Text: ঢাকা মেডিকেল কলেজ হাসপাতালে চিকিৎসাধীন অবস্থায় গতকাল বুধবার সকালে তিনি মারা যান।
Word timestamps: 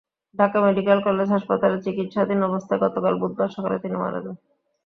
ঢাকা 0.35 0.57
মেডিকেল 0.65 0.99
কলেজ 1.07 1.27
হাসপাতালে 1.31 1.77
চিকিৎসাধীন 1.85 2.39
অবস্থায় 2.49 2.81
গতকাল 2.83 3.13
বুধবার 3.21 3.49
সকালে 3.55 3.77
তিনি 3.83 3.95
মারা 3.97 4.19
যান। 4.25 4.35